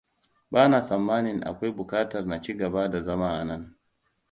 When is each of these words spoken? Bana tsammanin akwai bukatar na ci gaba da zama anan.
Bana 0.51 0.81
tsammanin 0.81 1.41
akwai 1.43 1.71
bukatar 1.75 2.25
na 2.25 2.41
ci 2.41 2.53
gaba 2.57 2.89
da 2.89 3.01
zama 3.03 3.39
anan. 3.39 3.77